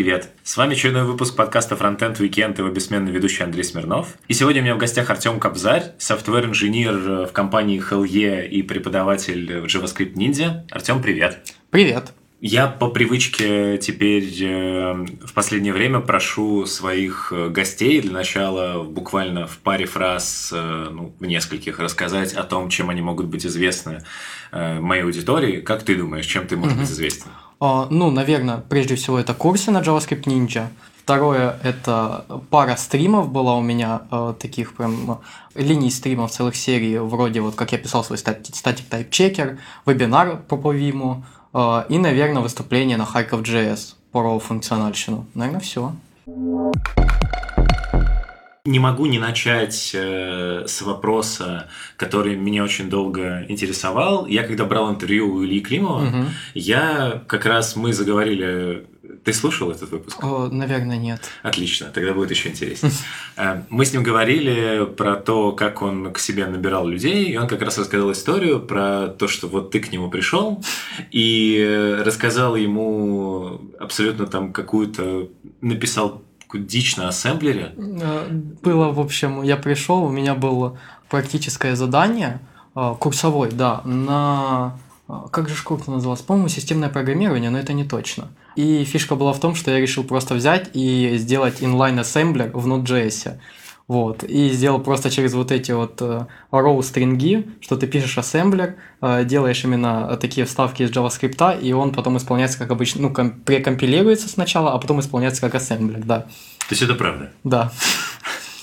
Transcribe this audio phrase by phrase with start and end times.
[0.00, 0.30] Привет!
[0.44, 4.14] С вами очередной выпуск подкаста Frontend Weekend его бессменный ведущий Андрей Смирнов.
[4.28, 9.66] И сегодня у меня в гостях Артем Кобзарь, софтвер-инженер в компании HLE и преподаватель в
[9.66, 10.62] JavaScript Ninja.
[10.70, 11.52] Артем, привет!
[11.68, 12.14] Привет!
[12.40, 19.46] Я по привычке теперь э, в последнее время прошу своих э, гостей для начала буквально
[19.46, 24.02] в паре фраз, э, ну, в нескольких, рассказать о том, чем они могут быть известны
[24.50, 25.60] моей аудитории.
[25.60, 26.80] Как ты думаешь, чем ты можешь mm-hmm.
[26.80, 27.30] быть известен?
[27.60, 30.68] Uh, ну, наверное, прежде всего это курсы на JavaScript Ninja.
[31.02, 35.18] Второе– это пара стримов была у меня, э, таких прям
[35.54, 40.56] линий стримов целых серий, вроде вот как я писал свой static type checker, вебинар по
[40.56, 45.26] Повиму, и, наверное, выступление на Харьков.js про функциональщину.
[45.34, 45.92] Наверное, все.
[48.66, 54.26] Не могу не начать э, с вопроса, который меня очень долго интересовал.
[54.26, 56.24] Я когда брал интервью у Ильи Климова, угу.
[56.52, 58.86] я как раз мы заговорили.
[59.24, 60.22] Ты слушал этот выпуск?
[60.22, 61.22] О, наверное, нет.
[61.42, 62.92] Отлично, тогда будет еще интереснее.
[63.36, 67.48] Э, мы с ним говорили про то, как он к себе набирал людей, и он
[67.48, 70.62] как раз рассказал историю про то, что вот ты к нему пришел
[71.10, 75.30] и рассказал ему абсолютно там какую-то
[75.62, 76.22] написал
[76.54, 77.74] дичь на ассемблере?
[77.76, 78.28] Э,
[78.62, 82.40] было, в общем, я пришел, у меня было практическое задание,
[82.74, 84.78] э, курсовой, да, на
[85.08, 86.22] э, как же школа называлась?
[86.22, 88.28] По-моему, системное программирование, но это не точно.
[88.56, 93.38] И фишка была в том, что я решил просто взять и сделать inline-ассемблер в Node.js.
[93.90, 94.22] Вот.
[94.22, 99.24] И сделал просто через вот эти вот э, row стринги, что ты пишешь ассемблер, э,
[99.24, 104.74] делаешь именно такие вставки из JavaScript, и он потом исполняется как обычно, ну, прекомпилируется сначала,
[104.74, 106.20] а потом исполняется как ассемблер, да.
[106.20, 106.26] То
[106.70, 107.32] есть это правда?
[107.42, 107.72] Да.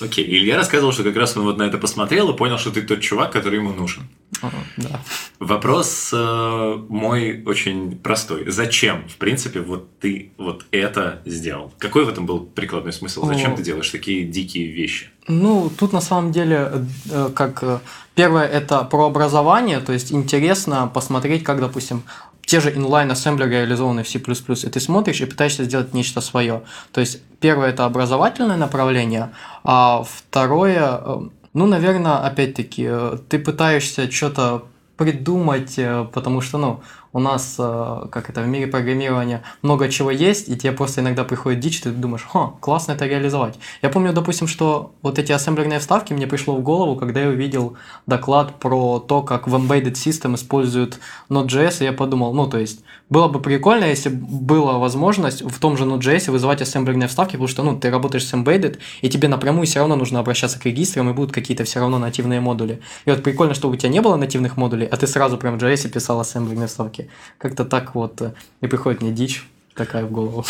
[0.00, 2.82] Окей, Илья рассказывал, что как раз он вот на это посмотрел и понял, что ты
[2.82, 4.08] тот чувак, который ему нужен.
[4.42, 5.00] О, да.
[5.40, 8.50] Вопрос э, мой очень простой.
[8.50, 11.72] Зачем, в принципе, вот ты вот это сделал?
[11.78, 13.26] Какой в этом был прикладной смысл?
[13.26, 13.56] Зачем О.
[13.56, 15.10] ты делаешь такие дикие вещи?
[15.26, 17.78] Ну, тут на самом деле, э, как э,
[18.14, 22.02] первое, это про образование, то есть интересно посмотреть, как, допустим,
[22.48, 26.62] те же inline ассемблеры реализованы в C++, и ты смотришь и пытаешься сделать нечто свое.
[26.92, 29.32] То есть первое это образовательное направление,
[29.64, 31.20] а второе, э,
[31.52, 32.90] ну, наверное, опять-таки,
[33.28, 34.64] ты пытаешься что-то
[34.96, 35.78] придумать,
[36.12, 36.80] потому что, ну,
[37.12, 41.24] у нас, э, как это, в мире программирования много чего есть, и тебе просто иногда
[41.24, 43.58] приходит дичь, ты думаешь, ха, классно это реализовать.
[43.82, 47.76] Я помню, допустим, что вот эти ассемблерные вставки мне пришло в голову, когда я увидел
[48.06, 50.98] доклад про то, как в Embedded System используют
[51.30, 55.76] Node.js, и я подумал, ну, то есть, было бы прикольно, если была возможность в том
[55.76, 59.66] же Node.js вызывать ассемблерные вставки, потому что, ну, ты работаешь с Embedded, и тебе напрямую
[59.66, 62.80] все равно нужно обращаться к регистрам, и будут какие-то все равно нативные модули.
[63.06, 65.62] И вот прикольно, чтобы у тебя не было нативных модулей, а ты сразу прям в
[65.62, 67.10] JS писал ассемблерные вставки рамки.
[67.38, 70.44] Как-то так вот э, и приходит мне дичь такая в голову.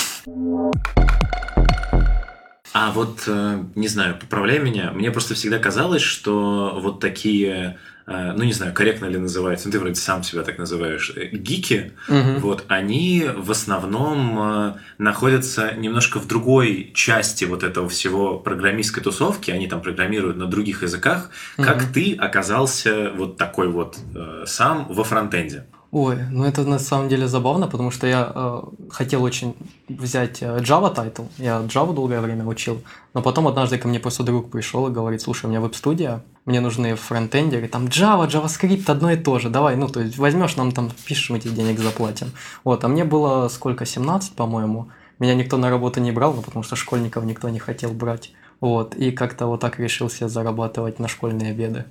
[2.74, 8.32] А вот, э, не знаю, поправляй меня, мне просто всегда казалось, что вот такие э,
[8.36, 12.40] ну не знаю, корректно ли называется, ну ты вроде сам себя так называешь, гики, угу.
[12.40, 19.66] вот они в основном находятся немножко в другой части вот этого всего программистской тусовки, они
[19.66, 21.30] там программируют на других языках.
[21.56, 21.66] Угу.
[21.66, 23.98] Как ты оказался вот такой вот
[24.44, 25.66] сам во фронтенде?
[25.90, 29.54] Ой, ну это на самом деле забавно, потому что я э, хотел очень
[29.88, 31.22] взять э, Java title.
[31.38, 32.82] Я Java долгое время учил,
[33.14, 36.60] но потом однажды ко мне просто друг пришел и говорит, слушай, у меня веб-студия, мне
[36.60, 40.72] нужны фронтендеры, там Java, JavaScript одно и то же, давай, ну то есть возьмешь нам
[40.72, 42.32] там, пишешь, мы тебе денег заплатим.
[42.64, 44.90] Вот, а мне было сколько, 17, по-моему.
[45.18, 48.32] Меня никто на работу не брал, ну, потому что школьников никто не хотел брать.
[48.60, 51.86] Вот, и как-то вот так решил себе зарабатывать на школьные обеды.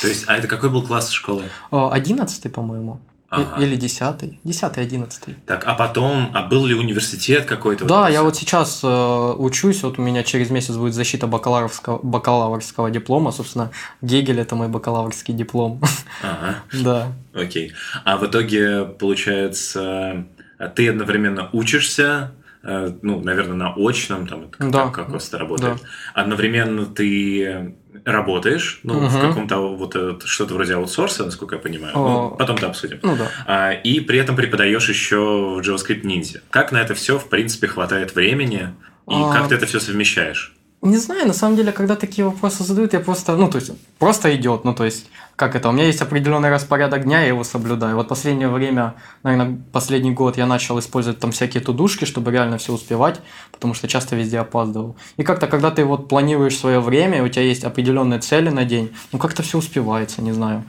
[0.00, 1.44] То есть, а это какой был класс школы?
[1.72, 3.00] Э, одиннадцатый, по-моему.
[3.34, 3.62] Ага.
[3.62, 4.38] Или десятый.
[4.44, 5.36] Десятый, одиннадцатый.
[5.46, 7.84] Так, а потом, а был ли университет какой-то?
[7.84, 11.98] Да, вот я вот сейчас э, учусь, вот у меня через месяц будет защита бакалаврского,
[12.02, 13.70] бакалаврского диплома, собственно,
[14.02, 15.80] Гегель это мой бакалаврский диплом.
[16.22, 16.56] Ага.
[16.82, 17.12] да.
[17.34, 17.72] Окей.
[18.04, 20.26] А в итоге, получается,
[20.74, 22.32] ты одновременно учишься,
[22.64, 24.84] ну, наверное, на очном, там, да.
[24.84, 25.74] как, как у вас это работает.
[25.74, 26.22] Да.
[26.22, 27.74] Одновременно ты
[28.04, 29.06] работаешь, ну, угу.
[29.06, 31.96] в каком-то вот что-то вроде аутсорса, насколько я понимаю.
[31.96, 32.30] О...
[32.30, 32.98] Ну, потом это обсудим.
[33.02, 33.28] Ну да.
[33.46, 36.40] А, и при этом преподаешь еще в JavaScript Ninja.
[36.50, 38.74] Как на это все, в принципе, хватает времени?
[39.08, 39.32] И а...
[39.32, 40.54] как ты это все совмещаешь?
[40.84, 44.36] Не знаю, на самом деле, когда такие вопросы задают, я просто, ну, то есть, просто
[44.36, 47.96] идет, ну, то есть, как это, у меня есть определенный распорядок дня, я его соблюдаю.
[47.96, 52.74] Вот последнее время, наверное, последний год я начал использовать там всякие тудушки, чтобы реально все
[52.74, 54.94] успевать, потому что часто везде опаздывал.
[55.16, 58.92] И как-то, когда ты вот планируешь свое время, у тебя есть определенные цели на день,
[59.10, 60.64] ну, как-то все успевается, не знаю.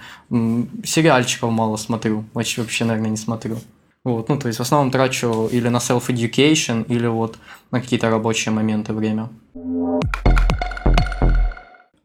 [0.85, 3.57] Сериальчиков мало смотрю, вообще, вообще, наверное, не смотрю.
[4.05, 7.37] Вот, ну, то есть в основном трачу или на self-education, или вот
[7.71, 9.29] на какие-то рабочие моменты время.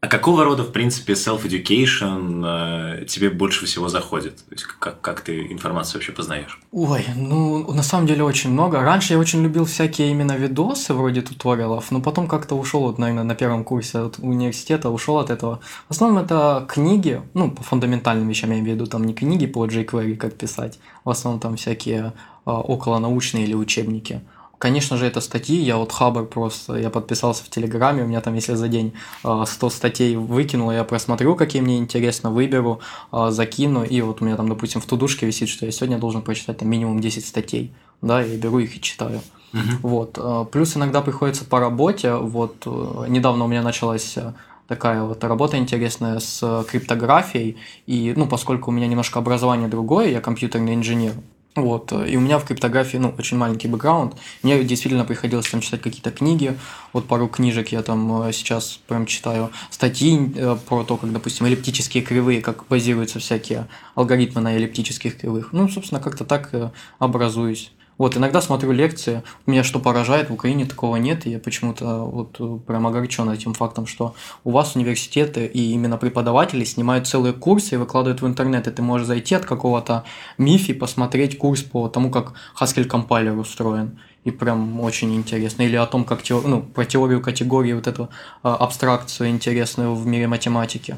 [0.03, 4.37] А какого рода, в принципе, self-education э, тебе больше всего заходит?
[4.37, 6.61] То есть как, как ты информацию вообще познаешь?
[6.71, 8.81] Ой, ну, на самом деле очень много.
[8.81, 13.25] Раньше я очень любил всякие именно видосы вроде туториалов, но потом как-то ушел, вот, наверное,
[13.25, 15.59] на первом курсе от университета ушел от этого.
[15.89, 19.47] В основном это книги, ну, по фундаментальным вещам я имею в виду, там не книги
[19.47, 22.13] по jQuery, как писать, в основном там всякие
[22.45, 24.23] а, околонаучные или учебники.
[24.61, 28.35] Конечно же, это статьи, я вот Хабр просто, я подписался в Телеграме, у меня там,
[28.35, 32.81] если за день 100 а, статей выкинул, я просмотрю, какие мне интересно, выберу,
[33.11, 36.21] а, закину, и вот у меня там, допустим, в тудушке висит, что я сегодня должен
[36.21, 37.73] прочитать там минимум 10 статей,
[38.03, 39.23] да, я беру их и читаю.
[39.55, 39.61] Uh-huh.
[39.81, 40.19] Вот.
[40.19, 44.35] А, плюс иногда приходится по работе, вот э, недавно у меня началась э,
[44.69, 50.21] такая вот работа интересная с криптографией, и, ну, поскольку у меня немножко образование другое, я
[50.21, 51.15] компьютерный инженер,
[51.57, 54.15] вот, и у меня в криптографии, ну, очень маленький бэкграунд.
[54.45, 56.57] Мне действительно приходилось там читать какие-то книги.
[56.93, 59.51] Вот пару книжек я там э, сейчас прям читаю.
[59.69, 63.67] Статьи э, про то, как, допустим, эллиптические кривые, как базируются всякие
[63.97, 65.49] алгоритмы на эллиптических кривых.
[65.53, 66.71] Ну, собственно, как-то так э,
[67.01, 67.73] образуюсь.
[68.01, 72.65] Вот, иногда смотрю лекции, меня что поражает, в Украине такого нет, и я почему-то вот
[72.65, 77.77] прям огорчен этим фактом, что у вас университеты и именно преподаватели снимают целые курсы и
[77.77, 80.05] выкладывают в интернет, и ты можешь зайти от какого-то
[80.39, 85.61] мифи, посмотреть курс по тому, как Haskell компайлер устроен и прям очень интересно.
[85.61, 86.47] Или о том, как теор...
[86.47, 88.09] ну, про теорию категории, вот эту
[88.43, 90.97] а, абстракцию интересную в мире математики.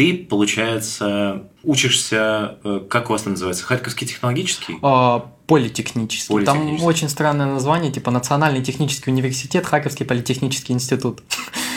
[0.00, 4.78] Ты, получается, учишься, э, как у вас это называется, Харьковский технологический?
[4.80, 6.34] А, политехнический.
[6.36, 6.78] политехнический.
[6.78, 11.22] Там очень странное название, типа Национальный технический университет, Харьковский политехнический институт.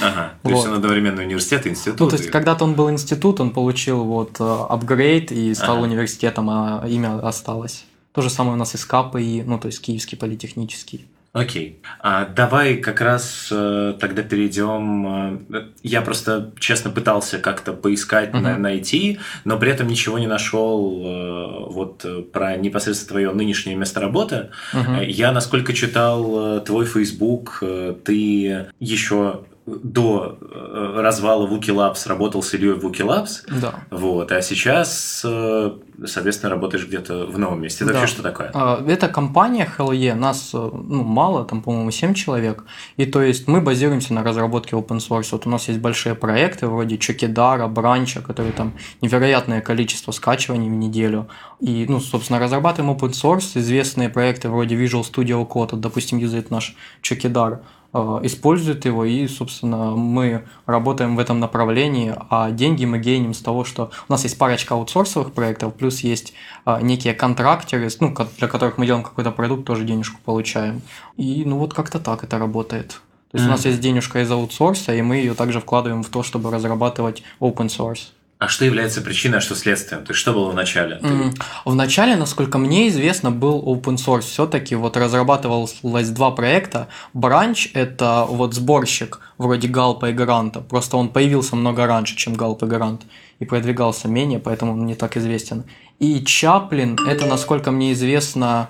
[0.02, 0.56] Ага, то вот.
[0.56, 2.00] есть он одновременно университет и институт.
[2.00, 2.32] Ну, то есть, и...
[2.32, 5.84] когда-то он был институт, он получил вот э, апгрейд и стал ага.
[5.84, 7.84] университетом, а имя осталось.
[8.14, 11.08] То же самое у нас и с КАП, ну, то есть Киевский политехнический.
[11.34, 11.82] Окей.
[12.00, 15.42] А, давай как раз э, тогда перейдем.
[15.52, 18.40] Э, я просто, честно, пытался как-то поискать, uh-huh.
[18.40, 23.76] на, найти, но при этом ничего не нашел э, вот э, про непосредственно твое нынешнее
[23.76, 24.52] место работы.
[24.74, 25.04] Uh-huh.
[25.04, 32.54] Я, насколько читал э, твой Facebook, э, ты еще до э, развала Wookie работал с
[32.54, 33.28] Ильей в Wookie
[33.62, 33.76] Да.
[33.92, 35.72] Вот, а сейчас, э,
[36.06, 37.86] соответственно, работаешь где-то в новом месте.
[37.86, 38.00] Это да.
[38.00, 38.52] вообще что такое?
[38.54, 42.66] А, это компания HLE, нас э, ну, мало, там, по-моему, 7 человек.
[42.98, 45.30] И то есть мы базируемся на разработке open source.
[45.32, 50.74] Вот у нас есть большие проекты вроде Чокидара, Бранча, которые там невероятное количество скачиваний в
[50.74, 51.30] неделю.
[51.62, 56.52] И, ну, собственно, разрабатываем open source, известные проекты вроде Visual Studio Code, вот, допустим, юзает
[56.52, 57.62] наш Чокидар.
[57.94, 63.40] Э, используют его, и, собственно, мы работаем в этом направлении, а деньги мы геним с
[63.40, 66.34] того, что у нас есть парочка аутсорсовых проектов, плюс есть
[66.66, 70.82] э, некие контрактеры, ну, для которых мы делаем какой-то продукт, тоже денежку получаем.
[71.18, 73.00] И, ну, вот как-то так это работает.
[73.32, 73.48] То есть mm-hmm.
[73.48, 77.22] у нас есть денежка из аутсорса, и мы ее также вкладываем в то, чтобы разрабатывать
[77.40, 78.10] open source.
[78.44, 80.04] А что является причиной, а что следствием?
[80.04, 80.98] То есть, что было в начале?
[81.02, 81.34] Mm.
[81.64, 84.24] В начале, насколько мне известно, был open source.
[84.24, 86.90] Все-таки вот разрабатывалось два проекта.
[87.14, 90.60] Branch– это вот сборщик вроде Галпа и Гаранта.
[90.60, 93.04] Просто он появился много раньше, чем Галп и Гарант.
[93.40, 95.64] И продвигался менее, поэтому он не так известен.
[96.00, 98.68] И Чаплин– это, насколько мне известно,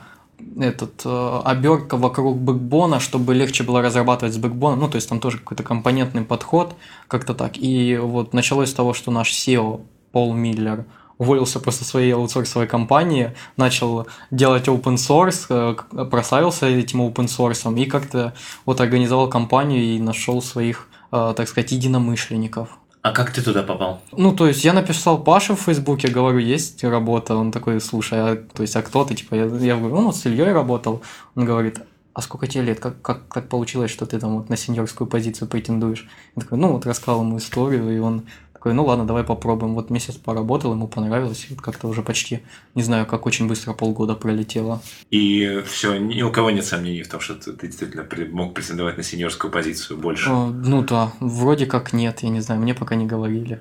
[0.59, 4.79] этот э, обертка вокруг бэкбона, чтобы легче было разрабатывать с бэкбоном.
[4.79, 6.75] Ну, то есть там тоже какой-то компонентный подход,
[7.07, 7.57] как-то так.
[7.57, 9.81] И вот началось с того, что наш SEO
[10.11, 10.85] Пол Миллер
[11.17, 17.85] уволился просто своей аутсорсовой компании, начал делать open source, э, прославился этим open source и
[17.85, 18.33] как-то
[18.65, 22.69] вот организовал компанию и нашел своих, э, так сказать, единомышленников.
[23.03, 23.99] А как ты туда попал?
[24.13, 27.35] Ну, то есть я написал Паше в Фейсбуке, говорю, есть работа.
[27.35, 29.13] Он такой, слушай, а, то есть, а кто ты?
[29.13, 31.01] Типа, я, я говорю, ну, вот с Ильей работал.
[31.35, 31.81] Он говорит,
[32.13, 32.79] а сколько тебе лет?
[32.79, 36.07] Как, как, как получилось, что ты там вот на сеньорскую позицию претендуешь?
[36.37, 38.23] Я такой, ну, вот рассказал ему историю, и он
[38.63, 39.73] такой, ну ладно, давай попробуем.
[39.73, 42.39] Вот месяц поработал, ему понравилось, как-то уже почти,
[42.75, 44.81] не знаю, как очень быстро полгода пролетело.
[45.11, 49.03] И все, ни у кого нет сомнений в том, что ты действительно мог претендовать на
[49.03, 50.29] сеньорскую позицию больше?
[50.29, 53.59] О, ну да, вроде как нет, я не знаю, мне пока не говорили.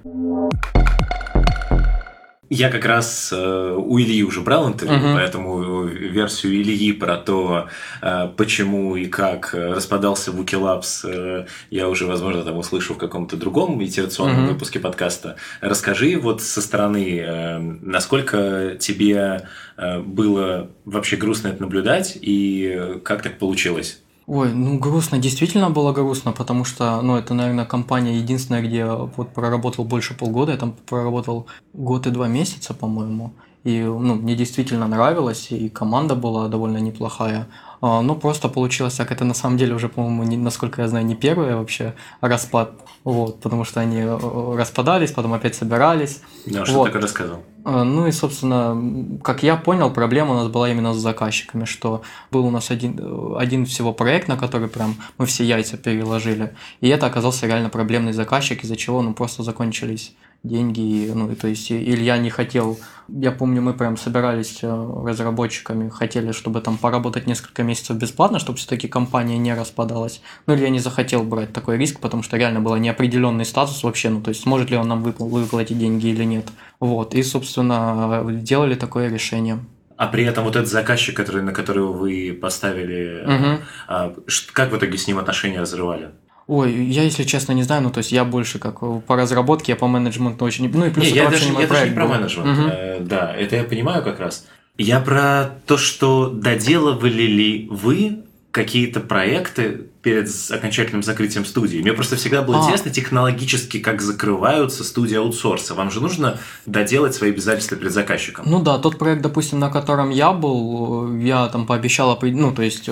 [2.55, 5.15] Я как раз э, у Ильи уже брал интервью, uh-huh.
[5.15, 7.69] поэтому версию Ильи про то,
[8.03, 13.83] э, почему и как распадался Wikilabs, э, я уже, возможно, там услышу в каком-то другом
[13.83, 14.53] итерационном uh-huh.
[14.53, 15.37] выпуске подкаста.
[15.63, 23.23] Расскажи вот со стороны, э, насколько тебе э, было вообще грустно это наблюдать и как
[23.23, 24.02] так получилось?
[24.27, 29.35] Ой, ну грустно, действительно было грустно, потому что, ну, это, наверное, компания единственная, где вот
[29.35, 33.35] проработал больше полгода, я там проработал год и два месяца, по-моему.
[33.65, 37.47] И ну, мне действительно нравилось, и команда была довольно неплохая.
[37.81, 39.11] А, ну, просто получилось так.
[39.11, 42.73] Это на самом деле уже, по-моему, не, насколько я знаю, не первый вообще распад.
[43.05, 46.21] Вот, потому что они э, распадались, потом опять собирались.
[46.47, 46.87] Да, что вот.
[46.87, 47.43] ты когда сказал?
[47.65, 52.03] А, ну и, собственно, как я понял, проблема у нас была именно с заказчиками, что
[52.31, 56.55] был у нас один, один всего проект, на который прям мы все яйца переложили.
[56.81, 61.11] И это оказался реально проблемный заказчик, из-за чего ну, просто закончились деньги.
[61.15, 66.61] Ну, то есть Илья не хотел, я помню, мы прям собирались э, разработчиками, хотели, чтобы
[66.61, 70.21] там поработать несколько месяцев бесплатно, чтобы все-таки компания не распадалась.
[70.47, 74.21] Но Илья не захотел брать такой риск, потому что реально был неопределенный статус вообще, ну,
[74.21, 76.47] то есть сможет ли он нам выплатить деньги или нет.
[76.81, 79.61] Вот, и, собственно, делали такое решение.
[79.97, 84.25] А при этом вот этот заказчик, который, на которого вы поставили, угу.
[84.53, 86.11] как в итоге с ним отношения разрывали?
[86.47, 89.77] Ой, я, если честно, не знаю, ну, то есть я больше как по разработке, я
[89.77, 90.71] по менеджменту очень...
[90.73, 92.15] Ну, и плюс не, это я вообще даже, не я даже не про был.
[92.15, 92.69] менеджмент, угу.
[92.69, 94.47] э, да, это я понимаю как раз.
[94.77, 101.79] Я про то, что доделывали ли вы какие-то проекты перед окончательным закрытием студии.
[101.79, 102.63] Мне просто всегда было а.
[102.65, 105.75] интересно технологически, как закрываются студии аутсорса.
[105.75, 108.45] Вам же нужно доделать свои обязательства перед заказчиком.
[108.49, 112.91] Ну да, тот проект, допустим, на котором я был, я там пообещал, ну то есть,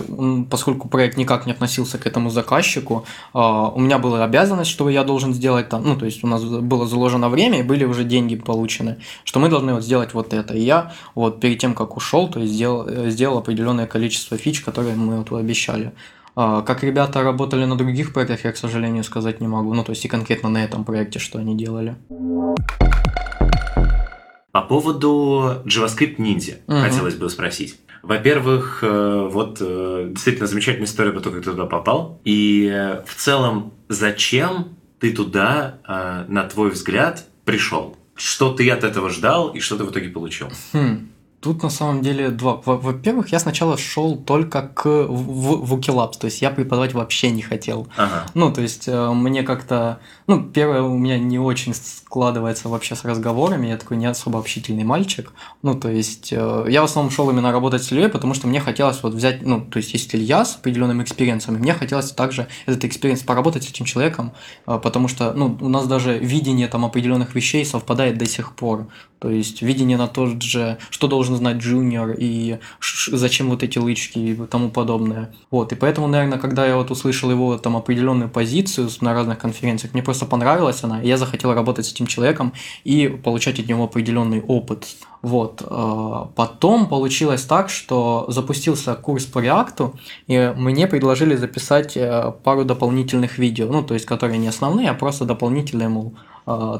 [0.48, 5.02] поскольку проект никак не относился к этому заказчику, а, у меня была обязанность, что я
[5.02, 8.36] должен сделать там, ну то есть у нас было заложено время и были уже деньги
[8.36, 10.54] получены, что мы должны вот сделать вот это.
[10.54, 14.94] И я вот перед тем, как ушел, то есть сделал, сделал определенное количество фич, которые
[14.94, 15.92] мы вот обещали.
[16.34, 19.74] А, как ребята работали на других проектах, я, к сожалению, сказать не могу.
[19.74, 21.96] Ну, то есть и конкретно на этом проекте, что они делали.
[24.52, 26.80] По поводу JavaScript Ninja угу.
[26.80, 27.78] хотелось бы спросить.
[28.02, 32.20] Во-первых, э, вот э, действительно замечательная история про то, как ты туда попал.
[32.24, 35.78] И э, в целом, зачем ты туда,
[36.28, 37.96] на твой взгляд, пришел?
[38.14, 40.48] Что ты от этого ждал и что ты в итоге получил?
[40.74, 41.08] Хм.
[41.40, 42.60] Тут на самом деле два.
[42.64, 47.40] Во-первых, я сначала шел только к в, в Ukilabs, то есть я преподавать вообще не
[47.40, 47.88] хотел.
[47.96, 48.26] Ага.
[48.34, 53.06] Ну, то есть э, мне как-то, ну, первое у меня не очень складывается вообще с
[53.06, 55.32] разговорами, я такой не особо общительный мальчик.
[55.62, 58.60] Ну, то есть э, я в основном шел именно работать с Ильей, потому что мне
[58.60, 62.10] хотелось вот взять, ну, то есть есть Илья с определенным experience ом, и мне хотелось
[62.10, 64.32] также этот experience поработать с этим человеком,
[64.66, 68.88] э, потому что, ну, у нас даже видение там определенных вещей совпадает до сих пор.
[69.20, 74.18] То есть видение на то же, что должен знать junior и зачем вот эти лычки
[74.18, 75.34] и тому подобное.
[75.50, 79.92] Вот, и поэтому, наверное, когда я вот услышал его там определенную позицию на разных конференциях,
[79.92, 83.84] мне просто понравилась она, и я захотел работать с этим человеком и получать от него
[83.84, 84.86] определенный опыт.
[85.22, 85.62] Вот.
[85.66, 89.98] Э, потом получилось так, что запустился курс по реакту,
[90.28, 94.94] и мне предложили записать э, пару дополнительных видео, ну, то есть, которые не основные, а
[94.94, 96.14] просто дополнительные, мол,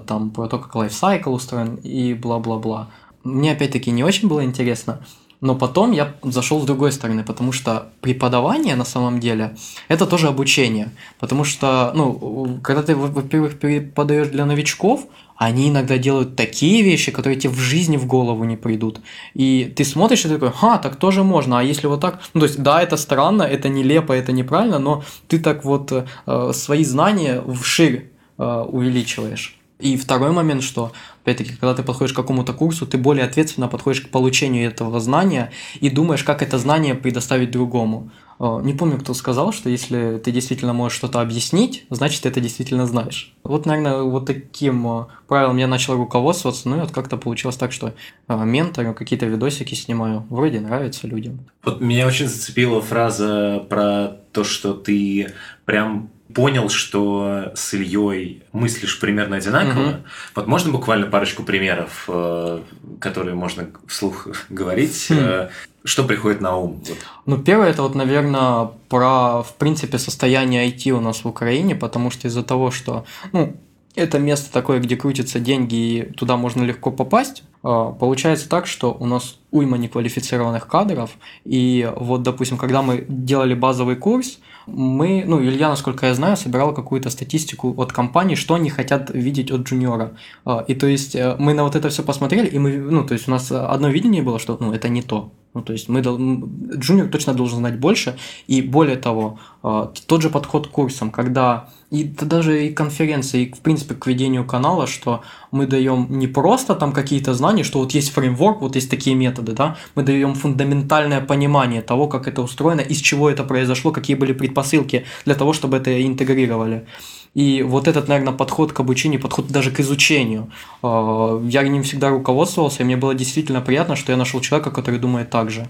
[0.06, 2.88] там про то, как лайфсайкл устроен и бла-бла-бла.
[3.24, 5.00] Мне опять-таки не очень было интересно,
[5.40, 9.56] но потом я зашел с другой стороны, потому что преподавание на самом деле
[9.88, 10.90] это тоже обучение.
[11.18, 17.40] Потому что, ну, когда ты, во-первых, преподаешь для новичков, они иногда делают такие вещи, которые
[17.40, 19.00] тебе в жизни в голову не придут.
[19.32, 22.20] И ты смотришь и ты такой, ха, так тоже можно, а если вот так...
[22.34, 26.52] Ну, то есть, да, это странно, это нелепо, это неправильно, но ты так вот э,
[26.52, 29.59] свои знания вширь э, увеличиваешь.
[29.80, 34.02] И второй момент, что, опять-таки, когда ты подходишь к какому-то курсу, ты более ответственно подходишь
[34.02, 38.10] к получению этого знания и думаешь, как это знание предоставить другому.
[38.40, 42.40] Э, не помню, кто сказал, что если ты действительно можешь что-то объяснить, значит, ты это
[42.40, 43.34] действительно знаешь.
[43.44, 47.70] Вот, наверное, вот таким э, правилом я начал руководствоваться, ну и вот как-то получилось так,
[47.72, 47.92] что
[48.28, 51.40] э, ментор, какие-то видосики снимаю, вроде нравится людям.
[51.62, 55.32] Вот меня очень зацепила фраза про то, что ты
[55.66, 59.88] прям понял, что с Ильей мыслишь примерно одинаково.
[59.88, 59.96] Угу.
[60.36, 62.60] Вот можно буквально парочку примеров, э,
[63.00, 65.08] которые можно вслух говорить?
[65.10, 65.48] Хм.
[65.82, 66.82] Что приходит на ум?
[67.24, 72.10] Ну, первое, это вот, наверное, про, в принципе, состояние IT у нас в Украине, потому
[72.10, 73.56] что из-за того, что, ну,
[73.94, 77.44] это место такое, где крутятся деньги, и туда можно легко попасть.
[77.62, 81.10] А, получается так, что у нас уйма неквалифицированных кадров,
[81.44, 86.74] и вот, допустим, когда мы делали базовый курс, мы, ну, Илья, насколько я знаю, собирал
[86.74, 90.12] какую-то статистику от компаний, что они хотят видеть от джуниора.
[90.44, 93.14] А, и то есть э, мы на вот это все посмотрели, и мы, ну, то
[93.14, 95.32] есть у нас одно видение было, что, ну, это не то.
[95.52, 98.16] Ну, то есть мы, джуниор точно должен знать больше,
[98.46, 103.52] и более того, а, тот же подход к курсам, когда и даже и конференции, и
[103.52, 107.90] в принципе к ведению канала, что мы даем не просто там какие-то знания, что вот
[107.92, 112.80] есть фреймворк, вот есть такие методы, да, мы даем фундаментальное понимание того, как это устроено,
[112.80, 116.86] из чего это произошло, какие были предпосылки для того, чтобы это интегрировали.
[117.34, 120.50] И вот этот, наверное, подход к обучению, подход даже к изучению,
[120.82, 124.98] а, я ним всегда руководствовался, и мне было действительно приятно, что я нашел человека, который
[124.98, 125.68] думает так же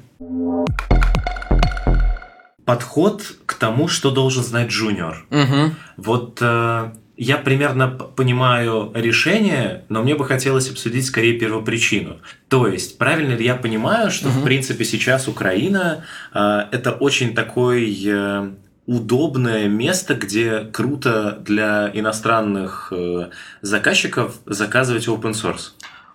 [2.70, 5.26] подход к тому, что должен знать джуниор.
[5.30, 5.74] Угу.
[5.96, 12.18] Вот э, я примерно понимаю решение, но мне бы хотелось обсудить скорее первопричину.
[12.48, 14.38] То есть, правильно ли я понимаю, что угу.
[14.38, 18.50] в принципе сейчас Украина э, это очень такой э,
[18.90, 23.30] удобное место, где круто для иностранных э,
[23.62, 25.70] заказчиков заказывать open source?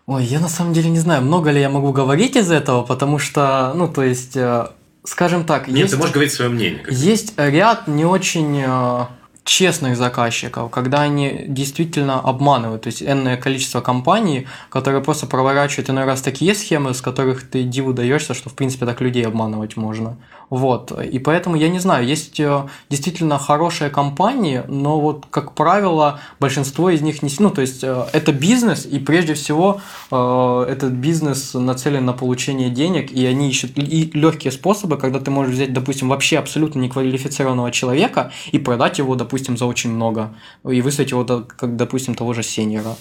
[0.07, 3.17] Ой, я на самом деле не знаю, много ли я могу говорить из этого, потому
[3.17, 4.67] что, ну, то есть, э,
[5.05, 5.69] скажем так...
[5.69, 6.85] Нет, есть, ты можешь говорить свое мнение.
[6.89, 9.05] Есть ряд не очень э,
[9.45, 12.81] честных заказчиков, когда они действительно обманывают.
[12.81, 17.63] То есть энное количество компаний, которые просто проворачивают иной раз такие схемы, с которых ты
[17.63, 20.17] диву даешься, что в принципе так людей обманывать можно.
[20.49, 20.91] Вот.
[20.91, 26.89] И поэтому я не знаю, есть э, действительно хорошие компании, но вот, как правило, большинство
[26.89, 27.29] из них не...
[27.39, 32.69] Ну, то есть э, это бизнес, и прежде всего э, этот бизнес нацелен на получение
[32.69, 37.71] денег, и они ищут и легкие способы, когда ты можешь взять, допустим, вообще абсолютно неквалифицированного
[37.71, 42.33] человека и продать его, допустим, допустим, за очень много, и выставить его, как, допустим, того
[42.33, 42.95] же сеньора.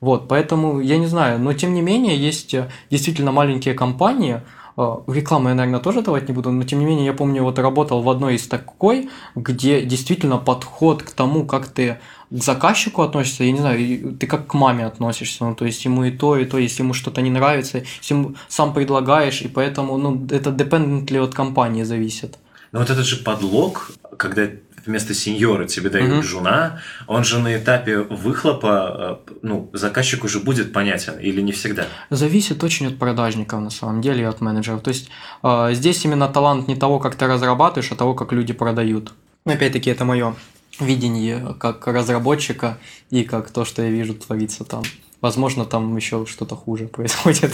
[0.00, 4.40] Вот, поэтому я не знаю, но тем не менее есть э, действительно маленькие компании,
[4.76, 7.58] э, Рекламу я, наверное, тоже давать не буду, но тем не менее я помню, вот
[7.58, 11.98] работал в одной из такой, где действительно подход к тому, как ты
[12.30, 16.04] к заказчику относишься, я не знаю, ты как к маме относишься, ну, то есть ему
[16.04, 19.98] и то, и то, если ему что-то не нравится, если ему сам предлагаешь, и поэтому,
[19.98, 22.38] ну, это dependently от компании зависит.
[22.72, 24.48] Но вот этот же подлог, когда
[24.86, 26.22] вместо сеньора тебе дают угу.
[26.22, 31.86] жена, он же на этапе выхлопа, э, ну, заказчик уже будет понятен или не всегда?
[32.10, 34.82] Зависит очень от продажников на самом деле и от менеджеров.
[34.82, 35.10] То есть
[35.42, 39.12] э, здесь именно талант не того, как ты разрабатываешь, а того, как люди продают.
[39.44, 40.34] Опять-таки, это мое
[40.80, 42.78] видение как разработчика
[43.10, 44.82] и как то, что я вижу творится там.
[45.20, 47.52] Возможно, там еще что-то хуже происходит.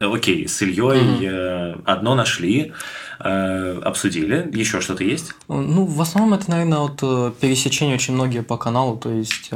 [0.00, 2.72] Окей, с Ильей mm одно нашли,
[3.20, 4.48] э, обсудили.
[4.52, 5.34] Еще что-то есть?
[5.48, 8.96] Ну, в основном это, наверное, вот э, пересечение очень многие по каналу.
[8.96, 9.50] То есть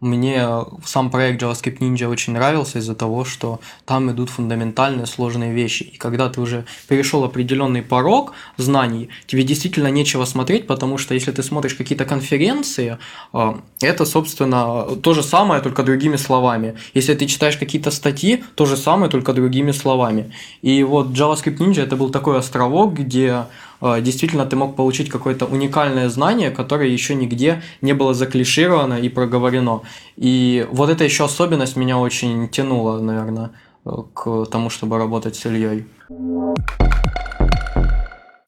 [0.00, 0.46] мне
[0.84, 5.82] сам проект JavaScript Ninja очень нравился из-за того, что там идут фундаментальные сложные вещи.
[5.82, 11.32] И когда ты уже перешел определенный порог знаний, тебе действительно нечего смотреть, потому что если
[11.32, 12.98] ты смотришь какие-то конференции,
[13.32, 16.76] а, это, собственно, то же самое, только другими словами.
[16.94, 20.32] Если ты читаешь какие-то статьи, то же самое, только другими словами.
[20.62, 23.44] И вот JavaScript Ninja это был такой островок, где Э,
[23.80, 29.82] действительно ты мог получить какое-то уникальное знание, которое еще нигде не было заклишировано и проговорено.
[30.16, 33.50] И вот эта еще особенность меня очень тянула, наверное,
[33.84, 35.86] э, к тому, чтобы работать с Ильей.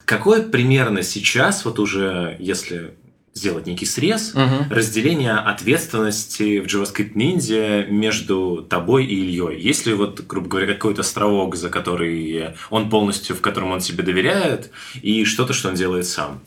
[0.05, 2.95] Какое примерно сейчас, вот уже если
[3.35, 4.67] сделать некий срез, угу.
[4.71, 9.61] разделение ответственности в JavaScript Ninja между тобой и Ильей.
[9.61, 14.03] Есть ли вот, грубо говоря, какой-то островок, за который он полностью, в котором он себе
[14.03, 16.41] доверяет, и что-то, что он делает сам?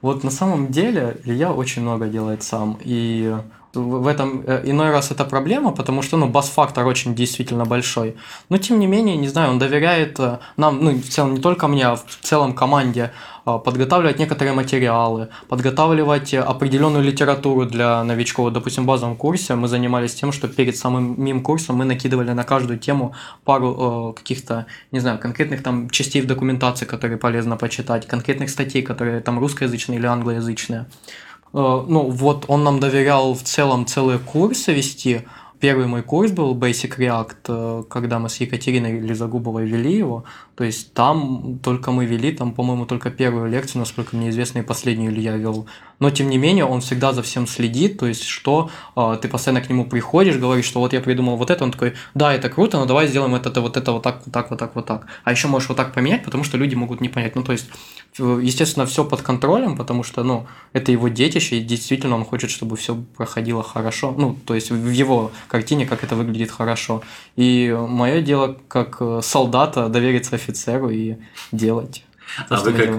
[0.00, 3.34] Вот на самом деле Илья очень много делает сам, и
[3.82, 8.16] в этом э, иной раз это проблема, потому что, ну, бас-фактор очень действительно большой.
[8.48, 11.68] Но, тем не менее, не знаю, он доверяет э, нам, ну, в целом не только
[11.68, 13.12] мне, а в целом команде,
[13.46, 18.52] э, подготавливать некоторые материалы, подготавливать определенную литературу для новичков.
[18.52, 22.44] Допустим, в базовом курсе мы занимались тем, что перед самым мим курсом мы накидывали на
[22.44, 23.14] каждую тему
[23.44, 29.20] пару каких-то, не знаю, конкретных там частей в документации, которые полезно почитать, конкретных статей, которые
[29.20, 30.86] там русскоязычные или англоязычные.
[31.52, 35.22] Э, ну, вот он нам доверял в целом целые курсы вести.
[35.60, 40.24] Первый мой курс был Basic React, э, когда мы с Екатериной Лизагубовой вели его.
[40.58, 44.62] То есть там только мы вели, там, по-моему, только первую лекцию, насколько мне известно, и
[44.62, 45.68] последнюю Илья вел.
[46.00, 49.60] Но, тем не менее, он всегда за всем следит, то есть, что э, ты постоянно
[49.60, 52.76] к нему приходишь, говоришь, что вот я придумал вот это, он такой, да, это круто,
[52.78, 55.06] но давай сделаем это, это вот это вот так, вот так, вот так, вот так.
[55.22, 57.36] А еще можешь вот так поменять, потому что люди могут не понять.
[57.36, 57.66] Ну, то есть,
[58.18, 62.76] естественно, все под контролем, потому что, ну, это его детище, и действительно он хочет, чтобы
[62.76, 64.12] все проходило хорошо.
[64.16, 67.02] Ну, то есть, в его картине, как это выглядит хорошо.
[67.36, 70.36] И мое дело, как э, солдата, довериться
[70.90, 71.16] и
[71.52, 72.04] делать.
[72.48, 72.90] То, а, вы как,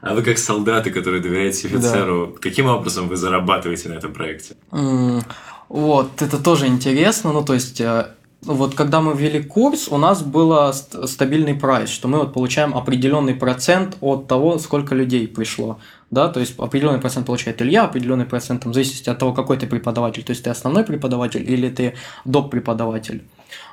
[0.00, 2.40] а вы как солдаты, которые доверяете офицеру, да.
[2.40, 4.54] каким образом вы зарабатываете на этом проекте?
[4.70, 5.22] Mm,
[5.68, 7.32] вот, это тоже интересно.
[7.32, 8.08] Ну, то есть, э,
[8.42, 13.34] вот когда мы ввели курс, у нас был стабильный прайс, что мы вот получаем определенный
[13.34, 15.78] процент от того, сколько людей пришло
[16.12, 19.56] да, то есть определенный процент получает Илья, определенный процент, там, в зависимости от того, какой
[19.56, 21.94] ты преподаватель, то есть ты основной преподаватель или ты
[22.26, 22.50] доп.
[22.50, 23.22] преподаватель.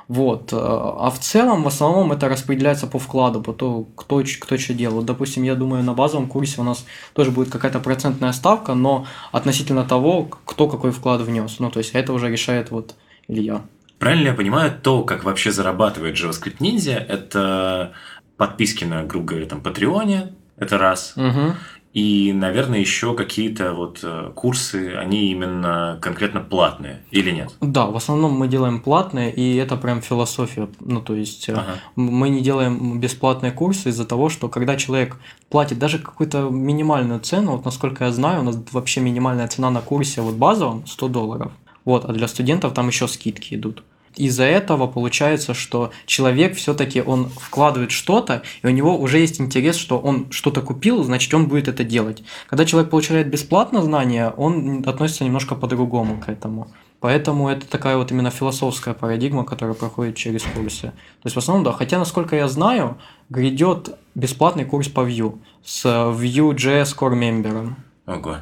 [0.08, 0.52] Вот.
[0.52, 5.02] А в целом, в основном, это распределяется по вкладу, по то, кто, кто что делал.
[5.02, 9.84] Допустим, я думаю, на базовом курсе у нас тоже будет какая-то процентная ставка, но относительно
[9.84, 11.60] того, кто какой вклад внес.
[11.60, 12.96] Ну, то есть это уже решает вот
[13.28, 13.62] Илья.
[13.98, 17.92] Правильно я понимаю, то, как вообще зарабатывает JavaScript Ninja, это
[18.36, 21.12] подписки на, грубо говоря, там, Патреоне, это раз.
[21.16, 21.54] Угу.
[21.92, 27.52] И, наверное, еще какие-то вот э, курсы, они именно конкретно платные или нет?
[27.60, 30.68] Да, в основном мы делаем платные, и это прям философия.
[30.78, 31.74] Ну, то есть э, ага.
[31.96, 35.16] мы не делаем бесплатные курсы из-за того, что когда человек
[35.48, 39.80] платит даже какую-то минимальную цену, вот насколько я знаю, у нас вообще минимальная цена на
[39.80, 41.52] курсе вот базовом 100 долларов.
[41.84, 43.82] Вот, а для студентов там еще скидки идут.
[44.16, 49.76] Из-за этого получается, что человек все-таки он вкладывает что-то, и у него уже есть интерес,
[49.76, 52.22] что он что-то купил, значит, он будет это делать.
[52.48, 56.72] Когда человек получает бесплатно знания, он относится немножко по-другому к этому.
[57.00, 60.88] Поэтому это такая вот именно философская парадигма, которая проходит через курсы.
[60.88, 62.98] То есть в основном, да, хотя, насколько я знаю,
[63.30, 67.72] грядет бесплатный курс по Vue с Vue.js Core Member.
[68.06, 68.36] Ого.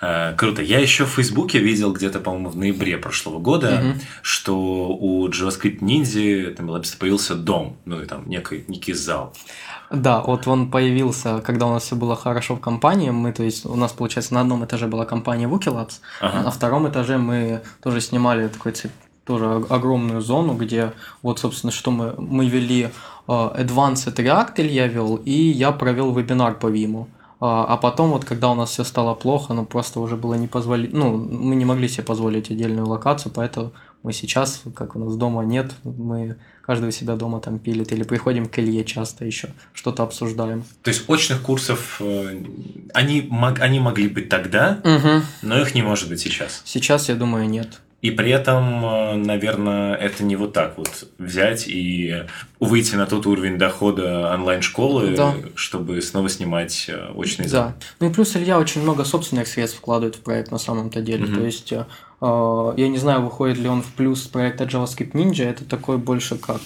[0.00, 0.62] Э, круто.
[0.62, 4.00] Я еще в Фейсбуке видел где-то, по-моему, в ноябре прошлого года, угу.
[4.22, 6.66] что у JavaScript Ninja там
[6.98, 9.32] появился дом, ну и там некий, некий зал.
[9.90, 13.10] Да, вот он появился, когда у нас все было хорошо в компании.
[13.10, 16.38] Мы, то есть, у нас, получается, на одном этаже была компания Wookie Labs, ага.
[16.38, 18.72] а на втором этаже мы тоже снимали такой
[19.24, 22.90] тоже огромную зону, где вот, собственно, что мы, мы вели
[23.26, 27.06] uh, Advanced React, я вел, и я провел вебинар по Vim.
[27.38, 30.46] А, а потом, вот когда у нас все стало плохо, ну просто уже было не
[30.46, 33.72] позволить, ну, мы не могли себе позволить отдельную локацию, поэтому
[34.02, 38.04] мы сейчас, как у нас дома нет, мы каждый у себя дома там пилит, или
[38.04, 40.64] приходим к Илье часто еще, что-то обсуждаем.
[40.82, 42.42] То есть очных курсов, э,
[42.94, 45.22] они, они могли быть тогда, угу.
[45.42, 46.62] но их не может быть сейчас?
[46.64, 47.80] Сейчас, я думаю, нет.
[48.02, 52.24] И при этом, э, наверное, это не вот так вот взять и
[52.60, 55.34] выйти на тот уровень дохода онлайн-школы, да.
[55.54, 57.68] чтобы снова снимать э, очный зал.
[57.68, 57.74] Да.
[58.00, 61.24] Ну и плюс Илья очень много собственных средств вкладывает в проект на самом-то деле.
[61.24, 61.34] Угу.
[61.34, 61.84] То есть, э,
[62.20, 66.60] я не знаю, выходит ли он в плюс проекта JavaScript Ninja, это такой больше как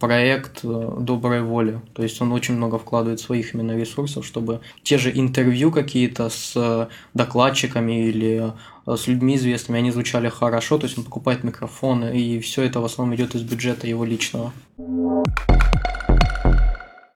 [0.00, 1.80] проект доброй воли.
[1.94, 6.90] То есть он очень много вкладывает своих именно ресурсов, чтобы те же интервью какие-то с
[7.14, 12.40] докладчиками или Э, с людьми известными, они звучали хорошо, то есть он покупает микрофоны, и
[12.40, 14.52] все это в основном идет из бюджета его личного.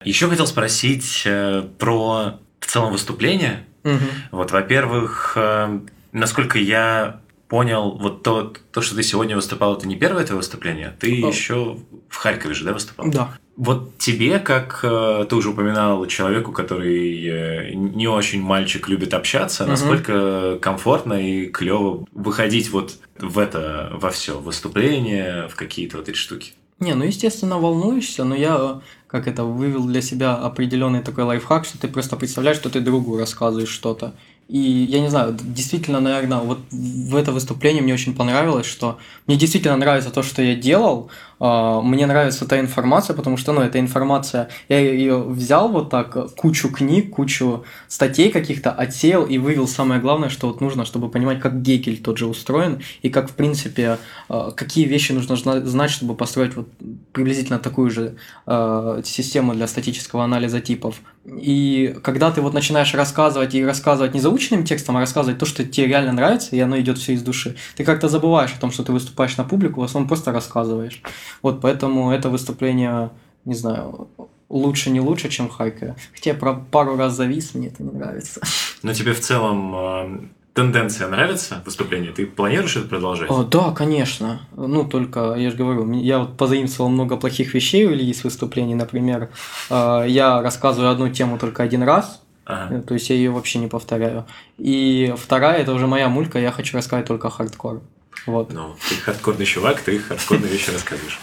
[0.04, 3.64] Еще хотел спросить э, про в целом выступление.
[3.84, 3.98] Угу.
[4.32, 5.80] Вот, во-первых, э,
[6.12, 7.20] насколько я
[7.54, 11.28] понял, вот то, то, что ты сегодня выступал, это не первое твое выступление, ты О.
[11.28, 13.08] еще в Харькове же, да, выступал?
[13.08, 13.38] Да.
[13.56, 19.62] Вот тебе, как э, ты уже упоминал, человеку, который э, не очень мальчик любит общаться,
[19.62, 19.70] угу.
[19.70, 26.16] насколько комфортно и клево выходить вот в это, во все, выступление, в какие-то вот эти
[26.16, 26.54] штуки?
[26.80, 31.78] Не, ну естественно волнуешься, но я как это вывел для себя определенный такой лайфхак, что
[31.78, 34.14] ты просто представляешь, что ты другу рассказываешь что-то.
[34.48, 39.36] И я не знаю, действительно, наверное, вот в это выступление мне очень понравилось, что мне
[39.36, 44.48] действительно нравится то, что я делал, мне нравится та информация, потому что, ну, эта информация,
[44.68, 50.28] я ее взял вот так, кучу книг, кучу статей каких-то, отсеял и вывел самое главное,
[50.28, 54.50] что вот нужно, чтобы понимать, как Гекель тот же устроен, и как, в принципе, а,
[54.52, 56.68] какие вещи нужно знать, чтобы построить вот
[57.12, 58.16] приблизительно такую же
[58.46, 60.96] а, систему для статического анализа типов.
[61.26, 65.64] И когда ты вот начинаешь рассказывать и рассказывать не заученным текстом, а рассказывать то, что
[65.64, 68.84] тебе реально нравится, и оно идет все из души, ты как-то забываешь о том, что
[68.84, 71.00] ты выступаешь на публику, в основном просто рассказываешь.
[71.42, 73.10] Вот поэтому это выступление,
[73.44, 74.08] не знаю,
[74.48, 75.96] лучше не лучше, чем Хайка.
[76.14, 78.40] Хотя я пару раз завис, мне это не нравится.
[78.82, 80.18] Но тебе в целом э,
[80.54, 82.12] тенденция нравится выступление?
[82.12, 83.30] Ты планируешь это продолжать?
[83.30, 84.40] О, да, конечно.
[84.56, 88.74] Ну, только, я же говорю, я вот позаимствовал много плохих вещей у Ильи с выступлений.
[88.74, 89.30] Например,
[89.70, 92.82] э, я рассказываю одну тему только один раз, Ага.
[92.82, 94.26] То есть я ее вообще не повторяю.
[94.58, 97.80] И вторая это уже моя мулька, я хочу рассказать только хардкор.
[98.26, 98.52] Вот.
[98.52, 101.18] Ну, ты хардкорный чувак, ты хардкорные вещи рассказываешь.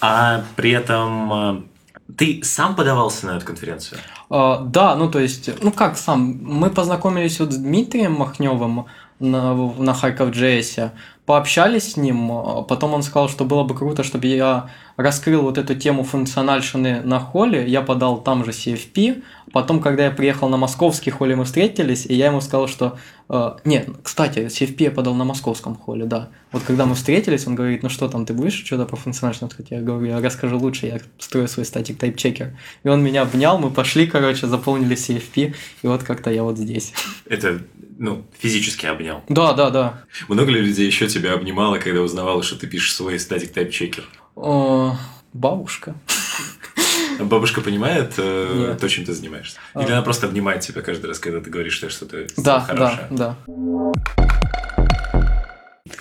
[0.00, 1.62] А при этом а,
[2.16, 4.00] ты сам подавался на эту конференцию?
[4.30, 8.86] А, да, ну то есть, ну как сам, мы познакомились вот с Дмитрием Махневым
[9.18, 10.90] на, на Харьков JS,
[11.26, 15.58] пообщались с ним, а потом он сказал, что было бы круто, чтобы я раскрыл вот
[15.58, 20.56] эту тему функциональщины на холле, я подал там же CFP, потом, когда я приехал на
[20.56, 22.96] московский холле, мы встретились, и я ему сказал, что...
[23.28, 26.30] Э, нет, кстати, CFP я подал на московском холле, да.
[26.52, 29.80] Вот когда мы встретились, он говорит, ну что там, ты будешь что-то по функциональщине Я
[29.80, 32.56] говорю, я расскажу лучше, я строю свой статик тайп чекер.
[32.84, 36.94] И он меня обнял, мы пошли, короче, заполнили CFP, и вот как-то я вот здесь.
[37.28, 37.60] Это
[37.98, 39.22] ну, физически обнял.
[39.28, 40.02] Да, да, да.
[40.28, 44.04] Много ли людей еще тебя обнимало, когда узнавала, что ты пишешь свой статик тайп чекер?
[44.34, 44.96] О,
[45.32, 45.94] бабушка.
[47.18, 48.80] Бабушка понимает э, Нет.
[48.80, 49.58] то, чем ты занимаешься?
[49.74, 49.94] Или а...
[49.94, 53.06] она просто обнимает тебя каждый раз, когда ты говоришь, что что-то да, хорошее?
[53.10, 53.92] Да, да.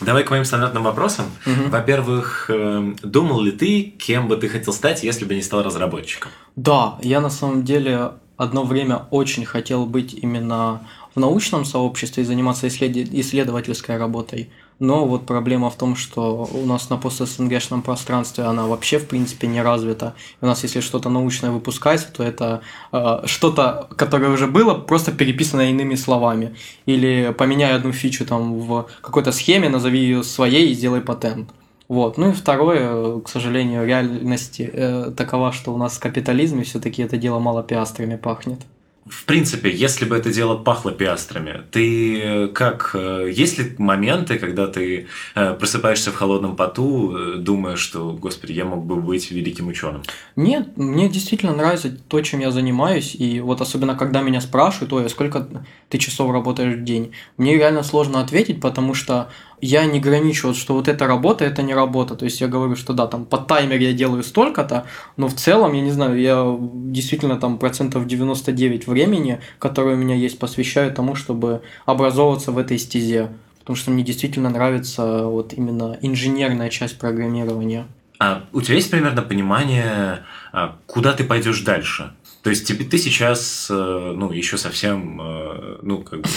[0.01, 1.25] Давай к моим стандартным вопросам.
[1.45, 1.69] Угу.
[1.69, 6.31] Во-первых, э, думал ли ты, кем бы ты хотел стать, если бы не стал разработчиком?
[6.55, 10.81] Да, я на самом деле одно время очень хотел быть именно
[11.15, 14.49] в научном сообществе и заниматься исследовательской работой.
[14.80, 19.47] Но вот проблема в том, что у нас на пост-СНГшном пространстве она вообще в принципе
[19.47, 20.15] не развита.
[20.41, 25.13] И у нас если что-то научное выпускается, то это э, что-то, которое уже было, просто
[25.13, 26.56] переписано иными словами.
[26.86, 31.49] Или поменяй одну фичу там в какой-то схеме, назови ее своей и сделай патент.
[31.88, 32.17] Вот.
[32.17, 37.15] Ну и второе, к сожалению, реальность э, такова, что у нас в капитализме все-таки это
[37.15, 38.60] дело мало пиастрами пахнет
[39.07, 42.91] в принципе, если бы это дело пахло пиастрами, ты э, как...
[42.95, 48.65] Э, есть ли моменты, когда ты э, просыпаешься в холодном поту, думая, что, господи, я
[48.65, 50.01] мог бы быть великим ученым?
[50.35, 55.05] Нет, мне действительно нравится то, чем я занимаюсь, и вот особенно, когда меня спрашивают, ой,
[55.05, 55.47] а сколько
[55.89, 59.29] ты часов работаешь в день, мне реально сложно ответить, потому что
[59.65, 62.15] я не граничу, что вот эта работа, это не работа.
[62.15, 64.86] То есть я говорю, что да, там под таймер я делаю столько-то,
[65.17, 70.15] но в целом, я не знаю, я действительно там процентов 99 времени, которое у меня
[70.15, 73.30] есть, посвящаю тому, чтобы образовываться в этой стезе.
[73.60, 77.88] Потому что мне действительно нравится вот именно инженерная часть программирования.
[78.19, 80.23] А у тебя есть примерно понимание,
[80.54, 82.13] а, куда ты пойдешь дальше?
[82.43, 86.30] То есть тебе ты сейчас, э, ну, еще совсем, э, ну, как бы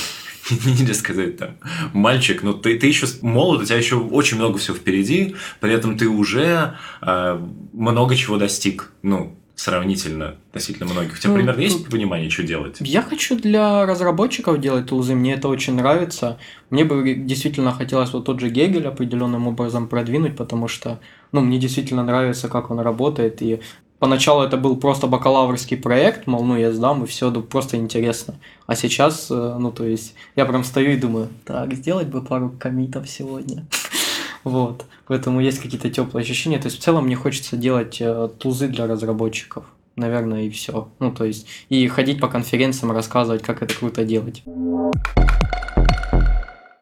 [0.64, 1.56] нельзя сказать там,
[1.92, 5.96] мальчик, но ты, ты еще молод, у тебя еще очень много всего впереди, при этом
[5.98, 7.40] ты уже э,
[7.72, 11.14] много чего достиг, ну, сравнительно, относительно многих.
[11.14, 12.76] У тебя ну, примерно есть понимание, что делать?
[12.78, 16.38] Я хочу для разработчиков делать тулзы, мне это очень нравится.
[16.70, 21.00] Мне бы действительно хотелось вот тот же Гегель определенным образом продвинуть, потому что
[21.32, 23.60] ну, мне действительно нравится, как он работает, и
[23.98, 28.36] Поначалу это был просто бакалаврский проект, мол, ну я сдам, и все, просто интересно.
[28.66, 32.50] А сейчас, э, ну то есть, я прям стою и думаю, так, сделать бы пару
[32.50, 33.66] комитов сегодня.
[34.44, 36.58] вот, поэтому есть какие-то теплые ощущения.
[36.58, 39.64] То есть, в целом мне хочется делать э, тузы для разработчиков.
[39.96, 40.88] Наверное, и все.
[41.00, 44.44] Ну, то есть, и ходить по конференциям, рассказывать, как это круто делать.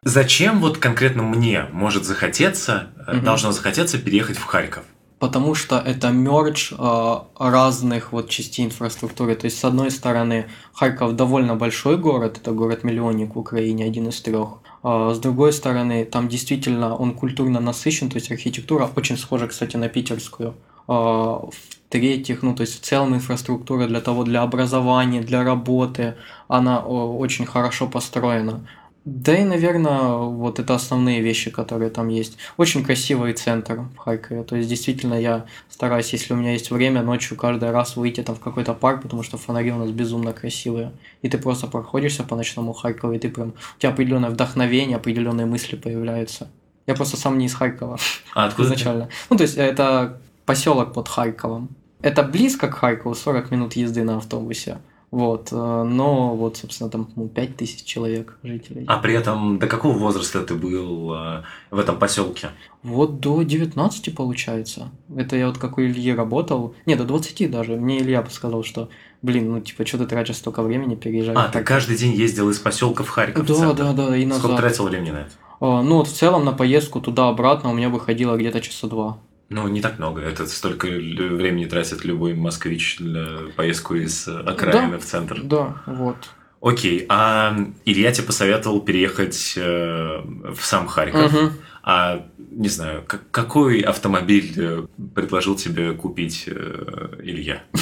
[0.03, 3.23] Зачем вот конкретно мне может захотеться, угу.
[3.23, 4.85] должно захотеться переехать в Харьков?
[5.19, 9.35] Потому что это мерч э, разных вот частей инфраструктуры.
[9.35, 14.21] То есть, с одной стороны, Харьков довольно большой город, это город-миллионник в Украине, один из
[14.21, 14.59] трех.
[14.83, 19.77] А с другой стороны, там действительно он культурно насыщен, то есть архитектура очень схожа, кстати,
[19.77, 20.55] на питерскую.
[20.87, 21.49] А,
[21.89, 26.15] в-третьих, ну, то есть в целом инфраструктура для того, для образования, для работы,
[26.47, 28.61] она очень хорошо построена.
[29.07, 32.39] Да и, наверное, вот это основные вещи, которые там есть.
[32.57, 34.43] Очень красивый центр в Харькове.
[34.43, 38.35] То есть, действительно, я стараюсь, если у меня есть время, ночью каждый раз выйти там
[38.35, 40.91] в какой-то парк, потому что фонари у нас безумно красивые.
[41.23, 43.51] И ты просто проходишься по ночному Харькову, и ты прям...
[43.77, 46.49] У тебя определенное вдохновение, определенные мысли появляются.
[46.89, 47.99] Я просто сам не из Харькова.
[48.35, 49.05] А откуда изначально.
[49.05, 49.11] Ты?
[49.31, 51.69] Ну, то есть, это поселок под Харьковом.
[52.03, 54.79] Это близко к Харькову, 40 минут езды на автобусе.
[55.17, 58.85] Вот, э, но вот, собственно, там ну, 5 тысяч человек жителей.
[58.87, 62.51] А при этом до какого возраста ты был э, в этом поселке?
[62.83, 64.91] Вот до 19 получается.
[65.17, 66.75] Это я вот как у Ильи работал.
[66.85, 67.77] Не, до 20 даже.
[67.77, 68.91] Мне Илья сказал, что
[69.23, 71.35] блин, ну типа, что ты тратишь столько времени, переезжать.
[71.35, 73.47] А, ты каждый день ездил из поселка в Харьков?
[73.47, 74.45] Да, да, да, и назад.
[74.45, 75.31] Сколько тратил времени на это?
[75.61, 79.17] А, ну вот в целом на поездку туда-обратно у меня выходило где-то часа два.
[79.49, 80.23] Ну, не так много.
[80.23, 85.41] Это столько времени тратит любой москвич для поездку из окраины да, в центр.
[85.43, 86.17] Да, вот.
[86.61, 91.33] Окей, а Илья тебе посоветовал переехать э, в сам Харьков.
[91.33, 91.53] Угу.
[91.85, 97.63] А не знаю, как, какой автомобиль э, предложил тебе купить э, Илья?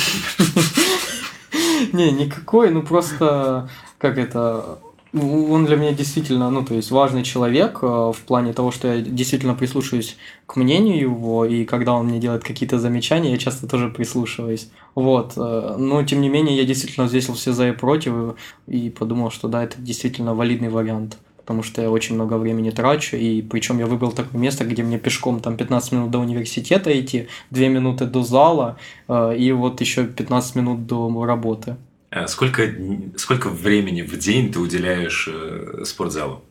[1.92, 4.80] Не, никакой, ну просто как это
[5.14, 9.00] он для меня действительно, ну, то есть важный человек э, в плане того, что я
[9.00, 13.88] действительно прислушиваюсь к мнению его, и когда он мне делает какие-то замечания, я часто тоже
[13.90, 14.70] прислушиваюсь.
[14.94, 15.34] Вот.
[15.36, 19.46] Э, но, тем не менее, я действительно взвесил все за и против, и подумал, что
[19.48, 21.16] да, это действительно валидный вариант.
[21.36, 24.98] потому что я очень много времени трачу, и причем я выбрал такое место, где мне
[24.98, 30.06] пешком там 15 минут до университета идти, 2 минуты до зала, э, и вот еще
[30.06, 31.76] 15 минут до работы.
[32.14, 32.72] А сколько,
[33.16, 36.44] сколько времени в день ты уделяешь э, спортзалу?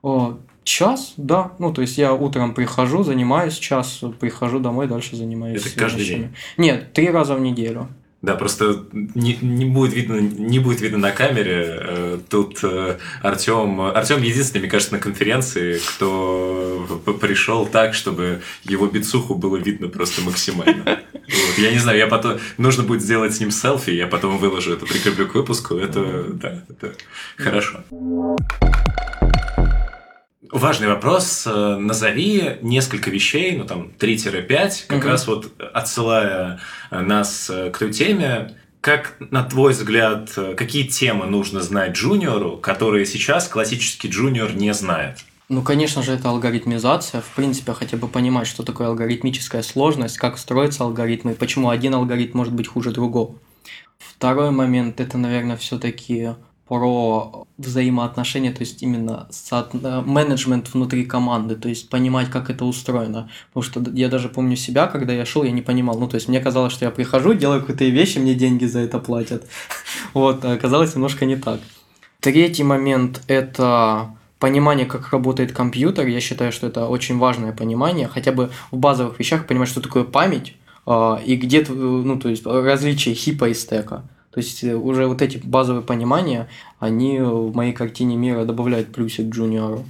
[0.00, 1.52] О, час, да.
[1.58, 5.60] Ну, то есть я утром прихожу, занимаюсь час, прихожу домой, дальше занимаюсь.
[5.60, 6.18] Это каждый вещами.
[6.18, 6.34] день?
[6.56, 7.88] Нет, три раза в неделю.
[8.22, 11.64] Да, просто не, не, будет видно, не будет видно на камере.
[11.66, 16.86] Э, тут э, Артем, Артем единственный, мне кажется, на конференции, кто
[17.20, 21.00] пришел так, чтобы его бицуху было видно просто максимально.
[21.22, 21.56] Вот.
[21.56, 24.84] Я не знаю, я потом нужно будет сделать с ним селфи, я потом выложу это,
[24.84, 25.76] прикреплю к выпуску.
[25.76, 26.94] Это да, это
[27.36, 27.84] хорошо.
[30.50, 31.44] Важный вопрос.
[31.46, 35.08] Э, назови несколько вещей, ну там 3-5, как угу.
[35.08, 41.26] раз вот отсылая э, нас э, к той теме, как, на твой взгляд, какие темы
[41.26, 45.18] нужно знать джуниору, которые сейчас классический джуниор не знает?
[45.48, 47.20] Ну, конечно же, это алгоритмизация.
[47.20, 52.38] В принципе, хотя бы понимать, что такое алгоритмическая сложность, как строятся алгоритмы, почему один алгоритм
[52.38, 53.36] может быть хуже другого.
[53.98, 56.30] Второй момент– это, наверное, все-таки
[56.68, 63.28] про взаимоотношения, то есть именно э, менеджмент внутри команды, то есть понимать, как это устроено.
[63.52, 65.98] Потому что я даже помню себя, когда я шел, я не понимал.
[65.98, 68.98] Ну, то есть мне казалось, что я прихожу, делаю какие-то вещи, мне деньги за это
[68.98, 69.46] платят.
[70.14, 71.60] Вот, а оказалось немножко не так.
[72.20, 76.06] Третий момент– это понимание, как работает компьютер.
[76.06, 78.08] Я считаю, что это очень важное понимание.
[78.08, 82.44] Хотя бы в базовых вещах понимать, что такое память, а, и где, ну, то есть
[82.44, 84.02] различие хипа и стека.
[84.32, 89.26] То есть э, уже вот эти базовые понимания, они в моей картине мира добавляют плюсик
[89.26, 89.84] джуниору.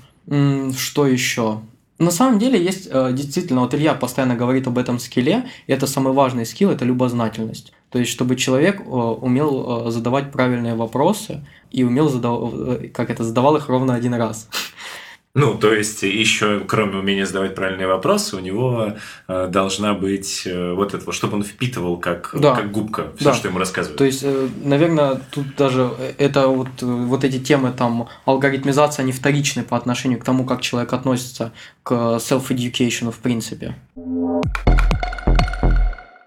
[0.76, 1.60] Что еще?
[1.98, 5.86] На самом деле есть э, действительно, вот Илья постоянно говорит об этом скилле, и это
[5.86, 7.72] самый важный скилл, это любознательность.
[7.90, 13.56] То есть, чтобы человек э, умел задавать правильные вопросы и умел задавать, как это, задавал
[13.56, 14.48] их ровно один раз.
[15.34, 18.96] Ну, то есть, еще кроме умения задавать правильные вопросы, у него
[19.28, 22.54] э, должна быть э, вот этого, чтобы он впитывал как, да.
[22.54, 23.34] как губка все, да.
[23.34, 23.96] что ему рассказывают.
[23.96, 29.04] То есть, э, наверное, тут даже э, это вот, э, вот эти темы, там, алгоритмизация,
[29.04, 33.74] они вторичны по отношению к тому, как человек относится к self-education в принципе.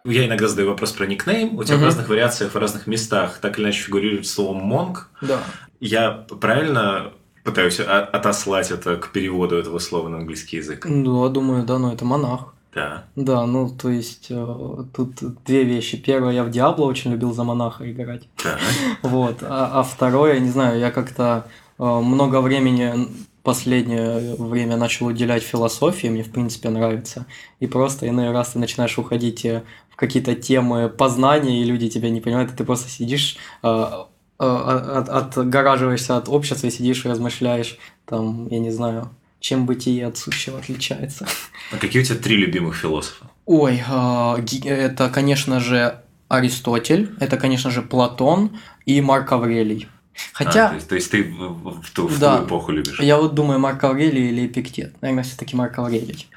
[0.04, 1.56] Я иногда задаю вопрос про никнейм.
[1.60, 1.84] У тебя угу.
[1.84, 5.12] в разных вариациях, в разных местах так или иначе фигурирует слово монг.
[5.22, 5.44] Да.
[5.80, 7.12] Я правильно
[7.46, 10.86] пытаюсь отослать это к переводу этого слова на английский язык.
[10.90, 12.54] Ну, я думаю, да, но это монах.
[12.74, 13.06] Да.
[13.16, 15.96] Да, ну, то есть, э, тут две вещи.
[15.96, 18.28] Первое, я в Диабло очень любил за монаха играть.
[18.44, 18.58] Да.
[19.02, 19.38] Вот.
[19.42, 21.48] А, а второе, не знаю, я как-то
[21.80, 23.08] э, много времени
[23.44, 27.28] последнее время начал уделять философии, мне в принципе нравится.
[27.62, 32.10] И просто иной раз ты начинаешь уходить э, в какие-то темы познания, и люди тебя
[32.10, 34.06] не понимают, и ты просто сидишь Э,
[34.38, 40.18] от, отгораживаешься от общества и сидишь и размышляешь, там, я не знаю, чем бытие от
[40.18, 41.28] сущего отличается.
[41.72, 43.26] А какие у тебя три любимых философа?
[43.46, 48.52] Ой, э, это, конечно же, Аристотель, это, конечно же, Платон
[48.86, 49.88] и Марк Аврелий.
[50.34, 50.68] Хотя...
[50.68, 53.00] А, то, есть, то есть ты в, в, ту, в да, ту эпоху любишь?
[53.00, 55.02] Я вот думаю, Марк Аврелий или Эпиктет.
[55.02, 56.28] Наверное, все-таки Марк Аврелий.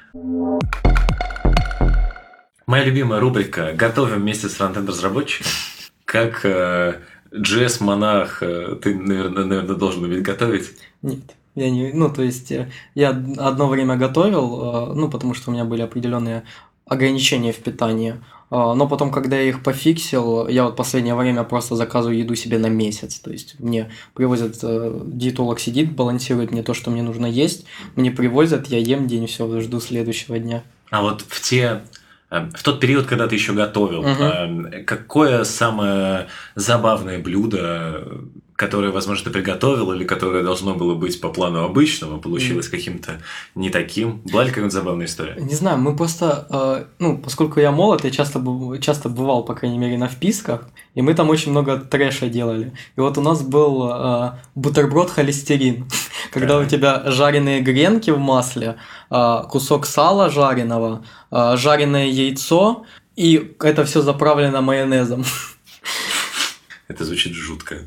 [2.65, 5.47] Моя любимая рубрика «Готовим вместе с фронтенд-разработчиком».
[6.05, 6.45] Как
[7.31, 10.71] э, JS-монах э, ты, наверное, наверное, должен уметь готовить?
[11.01, 11.19] Нет.
[11.55, 15.53] Я не, ну, то есть, э, я одно время готовил, э, ну, потому что у
[15.53, 16.43] меня были определенные
[16.85, 18.15] ограничения в питании.
[18.51, 22.65] Но потом, когда я их пофиксил, я вот последнее время просто заказываю еду себе на
[22.65, 23.19] месяц.
[23.19, 27.65] То есть мне привозят, диетолог сидит, балансирует мне то, что мне нужно есть.
[27.95, 30.63] Мне привозят, я ем день, все, жду следующего дня.
[30.89, 31.83] А вот в те
[32.29, 34.85] в тот период, когда ты еще готовил, угу.
[34.85, 38.03] какое самое забавное блюдо,
[38.59, 42.71] которое, возможно, ты приготовил, или которое должно было быть по плану обычного, получилось mm.
[42.71, 43.21] каким-то
[43.55, 44.21] не таким?
[44.25, 45.35] Была ли какая-нибудь забавная история?
[45.39, 48.43] Не знаю, мы просто, э, ну, поскольку я молод, я часто,
[48.81, 52.73] часто бывал, по крайней мере, на вписках, и мы там очень много трэша делали.
[52.97, 55.85] И вот у нас был э, бутерброд холестерин,
[56.33, 58.75] когда у тебя жареные гренки в масле,
[59.09, 62.83] э, кусок сала жареного, э, жареное яйцо,
[63.15, 65.23] и это все заправлено майонезом.
[66.89, 67.83] Это звучит жутко.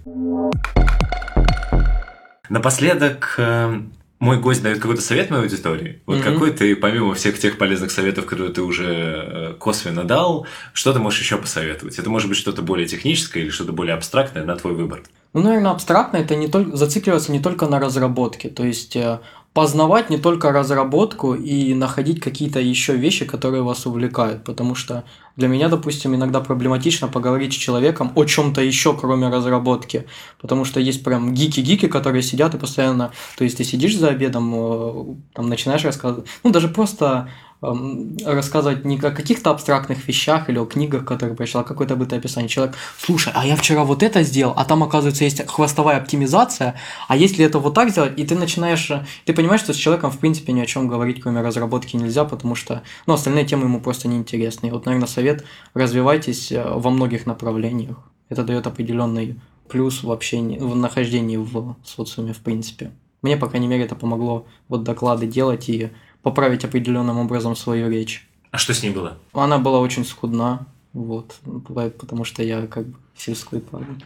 [2.48, 3.80] Напоследок, э,
[4.20, 6.00] мой гость дает какой-то совет моей аудитории.
[6.06, 6.22] Вот mm-hmm.
[6.22, 11.00] какой ты, помимо всех тех полезных советов, которые ты уже э, косвенно дал, что ты
[11.00, 11.98] можешь еще посоветовать?
[11.98, 15.02] Это может быть что-то более техническое или что-то более абстрактное на твой выбор?
[15.32, 18.50] Ну, наверное, абстрактно это не только зацикливаться не только на разработке.
[18.50, 19.18] То есть э,
[19.54, 25.04] познавать не только разработку и находить какие-то еще вещи, которые вас увлекают, потому что
[25.36, 30.06] Для меня, допустим, иногда проблематично поговорить с человеком о чем-то еще, кроме разработки.
[30.40, 33.12] Потому что есть прям гики-гики, которые сидят и постоянно...
[33.38, 36.26] То есть ты сидишь за обедом, э, там начинаешь рассказывать...
[36.44, 37.28] Ну, даже просто
[37.62, 42.48] рассказывать не о каких-то абстрактных вещах или о книгах, которые прочитал, а какое-то бытое описание.
[42.48, 46.74] Человек, слушай, а я вчера вот это сделал, а там, оказывается, есть хвостовая оптимизация,
[47.06, 48.90] а если это вот так сделать, и ты начинаешь,
[49.24, 52.56] ты понимаешь, что с человеком, в принципе, ни о чем говорить, кроме разработки, нельзя, потому
[52.56, 54.66] что, ну, остальные темы ему просто неинтересны.
[54.66, 55.44] И вот, наверное, совет,
[55.74, 57.96] развивайтесь э, во многих направлениях.
[58.28, 59.38] Это дает определенный
[59.68, 62.90] плюс в общении, в нахождении в социуме, в принципе.
[63.22, 65.90] Мне, по крайней мере, это помогло вот доклады делать и
[66.22, 68.26] поправить определенным образом свою речь.
[68.50, 69.18] А что с ней было?
[69.32, 74.02] Она была очень скудна, вот, бывает, потому что я как бы сельской парень.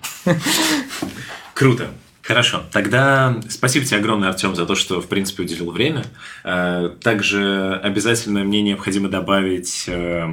[1.55, 1.91] Круто.
[2.23, 2.65] Хорошо.
[2.73, 6.05] Тогда спасибо тебе огромное, Артем, за то, что, в принципе, уделил время.
[6.43, 10.29] Э, также обязательно мне необходимо добавить э,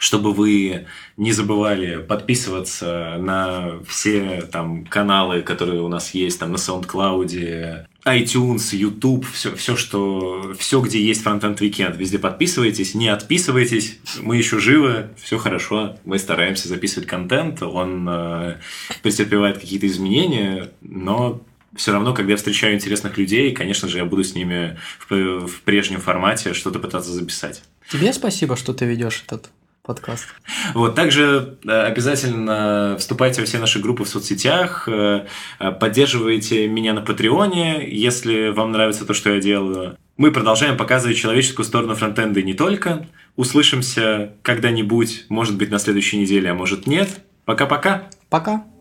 [0.00, 0.86] чтобы вы
[1.18, 8.74] не забывали подписываться на все там каналы, которые у нас есть, там на SoundCloud, iTunes,
[8.74, 14.58] YouTube, все, все, что, все, где есть Frontend Weekend, везде подписывайтесь, не отписывайтесь, мы еще
[14.58, 18.56] живы, все хорошо, мы стараемся записывать контент, он э,
[19.02, 21.42] претерпевает какие-то изменения, но
[21.76, 24.78] все равно, когда я встречаю интересных людей, конечно же, я буду с ними
[25.10, 27.62] в, в прежнем формате что-то пытаться записать.
[27.90, 29.50] Тебе спасибо, что ты ведешь этот
[29.90, 30.28] подкаст.
[30.74, 35.26] Вот, также э, обязательно вступайте во все наши группы в соцсетях, э,
[35.58, 39.96] э, поддерживайте меня на Патреоне, если вам нравится то, что я делаю.
[40.16, 43.08] Мы продолжаем показывать человеческую сторону фронтенда и не только.
[43.34, 47.08] Услышимся когда-нибудь, может быть, на следующей неделе, а может нет.
[47.44, 48.04] Пока-пока.
[48.28, 48.52] Пока.
[48.52, 48.58] -пока.
[48.58, 48.79] Пока.